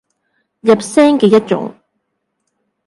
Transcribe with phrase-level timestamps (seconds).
[0.61, 1.75] 入聲嘅一種